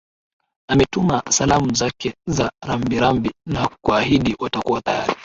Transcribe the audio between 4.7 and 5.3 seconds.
tayari